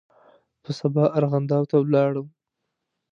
[0.63, 2.27] په سبا ارغنداو ته ولاړم.